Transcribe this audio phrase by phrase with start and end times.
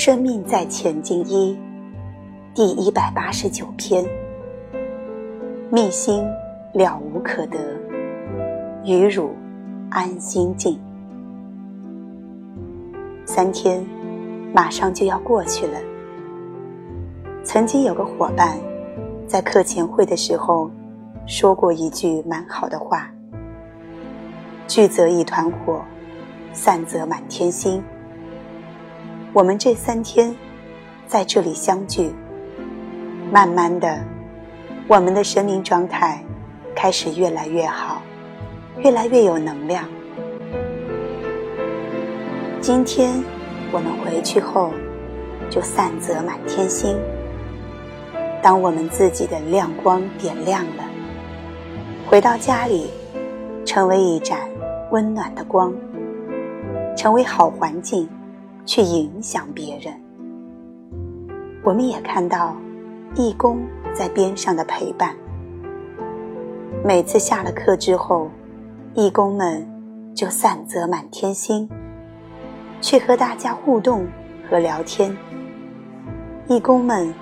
[0.00, 1.58] 生命在前进一
[2.54, 4.06] 第一百八十九篇：
[5.72, 6.24] 密心
[6.72, 7.58] 了无可得，
[8.84, 9.34] 与汝
[9.90, 10.78] 安心静。
[13.24, 13.84] 三天
[14.54, 15.80] 马上就要过去了。
[17.42, 18.56] 曾经有个伙伴
[19.26, 20.70] 在课前会的时候
[21.26, 23.10] 说过一句蛮好的话
[24.68, 25.82] ：“聚则一团火，
[26.52, 27.82] 散则满天星。”
[29.34, 30.34] 我们这三天
[31.06, 32.10] 在这里相聚，
[33.30, 34.02] 慢慢的，
[34.88, 36.24] 我们的生命状态
[36.74, 38.00] 开始越来越好，
[38.78, 39.84] 越来越有能量。
[42.62, 43.22] 今天
[43.70, 44.72] 我们回去后，
[45.50, 46.98] 就散则满天星。
[48.42, 50.84] 当我们自己的亮光点亮了，
[52.08, 52.88] 回到家里，
[53.66, 54.40] 成为一盏
[54.90, 55.74] 温暖的光，
[56.96, 58.08] 成为好环境。
[58.68, 59.94] 去影响别人。
[61.64, 62.54] 我们也看到
[63.14, 63.62] 义工
[63.94, 65.16] 在边上的陪伴。
[66.84, 68.30] 每次下了课之后，
[68.92, 69.66] 义工们
[70.14, 71.66] 就散则满天星，
[72.82, 74.06] 去和大家互动
[74.48, 75.16] 和聊天。
[76.46, 77.12] 义工们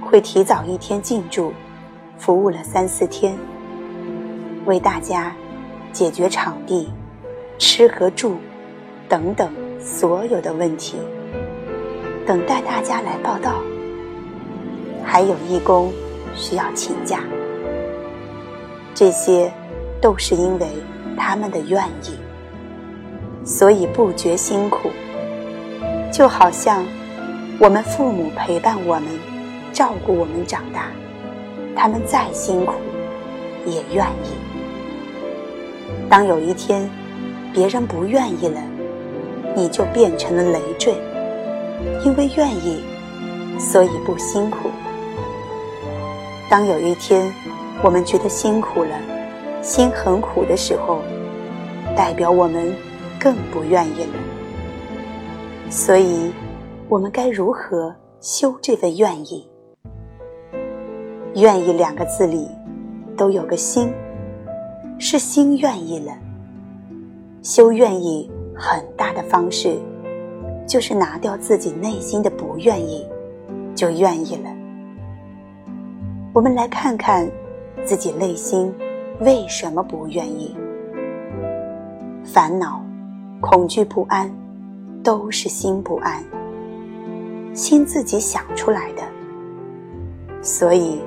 [0.00, 1.52] 会提早一天进驻，
[2.16, 3.36] 服务了三四天，
[4.66, 5.34] 为大家
[5.92, 6.92] 解决场地、
[7.58, 8.36] 吃和住
[9.08, 9.61] 等等。
[9.84, 10.96] 所有的问题，
[12.24, 13.62] 等待大家来报道。
[15.04, 15.92] 还有义工
[16.34, 17.20] 需要请假，
[18.94, 19.52] 这些
[20.00, 20.66] 都是因为
[21.16, 22.14] 他们的愿意，
[23.44, 24.90] 所以不觉辛苦。
[26.12, 26.84] 就好像
[27.58, 29.04] 我们父母陪伴我们、
[29.72, 30.86] 照顾我们长大，
[31.74, 32.74] 他们再辛苦
[33.66, 34.28] 也愿意。
[36.08, 36.88] 当有一天
[37.52, 38.60] 别人不愿意了，
[39.54, 40.94] 你就变成了累赘，
[42.04, 42.82] 因为愿意，
[43.58, 44.70] 所以不辛苦。
[46.50, 47.32] 当有一天
[47.82, 48.96] 我们觉得辛苦了，
[49.62, 50.98] 心很苦的时候，
[51.96, 52.74] 代表我们
[53.18, 55.70] 更不愿意了。
[55.70, 56.32] 所以，
[56.88, 59.48] 我们该如何修这份愿意？
[61.36, 62.46] 愿意两个字里
[63.16, 63.90] 都有个心，
[64.98, 66.12] 是心愿意了，
[67.42, 68.30] 修愿意。
[68.54, 69.78] 很大的方式，
[70.66, 73.06] 就是拿掉自己内心的不愿意，
[73.74, 74.50] 就愿意了。
[76.32, 77.28] 我们来看看
[77.84, 78.72] 自己内心
[79.20, 80.56] 为什么不愿意。
[82.24, 82.82] 烦恼、
[83.40, 84.30] 恐惧、不安，
[85.02, 86.22] 都是心不安，
[87.52, 89.02] 心自己想出来的。
[90.40, 91.00] 所以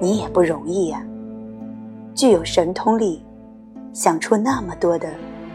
[0.00, 1.02] 你也不容易呀，
[2.14, 3.24] 具有神通力，
[3.92, 5.08] 想出那么多的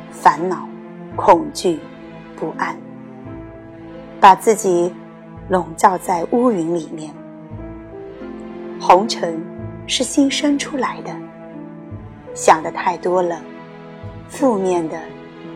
[0.10, 0.68] 烦恼。
[1.16, 1.80] 恐惧、
[2.36, 2.76] 不安，
[4.20, 4.92] 把自己
[5.50, 7.14] 笼罩在乌云里面。
[8.80, 9.40] 红尘
[9.86, 11.14] 是心生出来的，
[12.34, 13.40] 想的太多了，
[14.28, 15.00] 负面的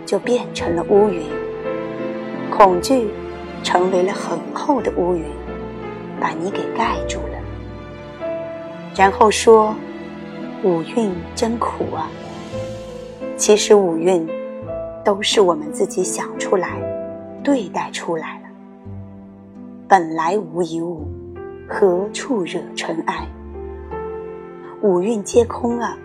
[0.06, 1.24] 就变成了乌云，
[2.52, 3.10] 恐惧
[3.64, 5.24] 成为了很厚的乌云，
[6.20, 8.28] 把你给盖住了。
[8.96, 9.74] 然后说
[10.64, 12.10] 五蕴真苦啊，
[13.38, 14.28] 其实五蕴。
[15.06, 16.82] 都是我们自己想出来、
[17.44, 18.48] 对待出来了。
[19.88, 21.08] 本来无一物，
[21.70, 23.28] 何处惹尘埃？
[24.82, 25.96] 五蕴皆空啊！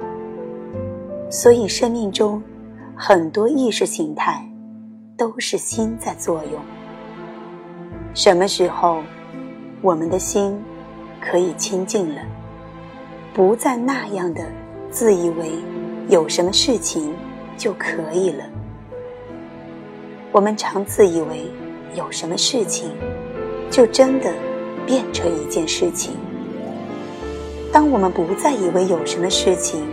[1.30, 2.42] 所以生命中
[2.94, 4.46] 很多意识形态
[5.16, 6.60] 都是心在作用。
[8.12, 9.02] 什么时候
[9.80, 10.54] 我们的心
[11.22, 12.20] 可以清净了，
[13.32, 14.44] 不再那样的
[14.90, 15.52] 自以为
[16.08, 17.14] 有什么事情
[17.56, 18.44] 就可以了？
[20.32, 21.50] 我们常自以为
[21.96, 22.88] 有什么事情，
[23.68, 24.32] 就真的
[24.86, 26.12] 变成一件事情。
[27.72, 29.84] 当我们不再以为有什么事情，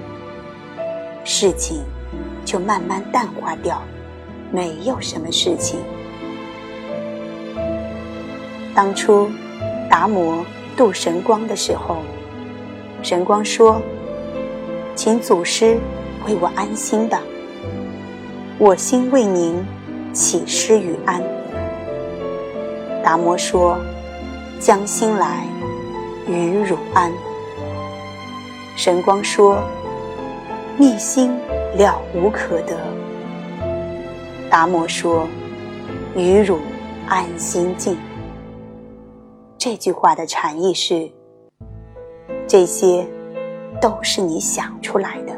[1.23, 1.81] 事情
[2.45, 3.81] 就慢慢淡化掉，
[4.51, 5.79] 没有什么事情。
[8.75, 9.31] 当初
[9.89, 10.45] 达摩
[10.75, 12.03] 渡神光的时候，
[13.01, 13.81] 神光说
[14.94, 15.79] ：“请祖师
[16.27, 17.23] 为我安心吧，
[18.59, 19.65] 我心为您。”
[20.17, 21.21] 起失与安？
[23.03, 23.77] 达摩说
[24.59, 25.45] ：“将心来，
[26.27, 27.13] 与汝安。”
[28.75, 29.61] 神光说
[30.75, 31.31] ：“密心
[31.77, 32.75] 了无可得。”
[34.49, 35.27] 达摩说
[36.17, 36.57] ：“与汝
[37.07, 37.95] 安心静。”
[39.55, 41.07] 这句话的禅意是：
[42.47, 43.05] 这些
[43.79, 45.33] 都是你想出来的，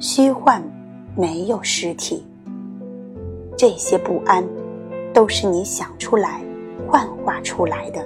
[0.00, 0.62] 虚幻
[1.14, 2.26] 没有实体。
[3.58, 4.46] 这些不安，
[5.12, 6.40] 都是你想出来、
[6.86, 8.00] 幻化出来的。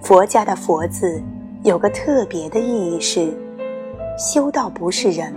[0.00, 1.20] 佛家的“佛”字
[1.64, 3.36] 有个特别的意义是：
[4.16, 5.34] 修道不是人，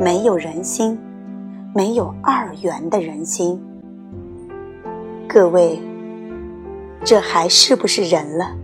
[0.00, 0.98] 没有人心，
[1.74, 3.62] 没有二元的人心。
[5.28, 5.78] 各位，
[7.04, 8.56] 这还是不是人了？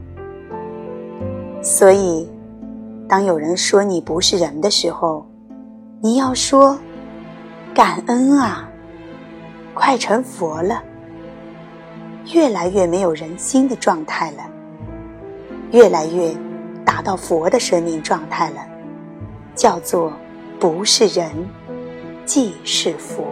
[1.60, 2.26] 所以，
[3.06, 5.26] 当有人说你不是人的时候，
[6.00, 6.78] 你要说
[7.75, 8.69] 感恩啊，
[9.75, 10.81] 快成佛了，
[12.32, 14.49] 越来越没有人心的状态了。
[15.73, 16.32] 越来越
[16.85, 18.65] 达到佛的生命状态了，
[19.56, 20.12] 叫做
[20.61, 21.29] 不是人，
[22.25, 23.25] 即是佛。